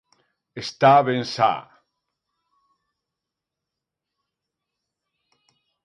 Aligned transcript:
Está 0.63 0.93
ben 1.07 1.21
sa. 1.35 1.51